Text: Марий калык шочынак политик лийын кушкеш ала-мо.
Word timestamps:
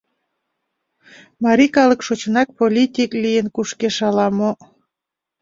Марий 1.43 1.71
калык 1.75 1.99
шочынак 2.05 2.49
политик 2.57 3.11
лийын 3.23 3.47
кушкеш 3.55 3.97
ала-мо. 4.07 4.51